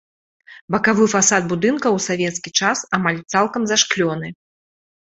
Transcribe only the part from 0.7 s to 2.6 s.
Бакавы фасад будынка ў савецкі